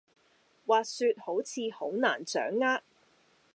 [0.65, 2.81] 滑雪好似好難掌握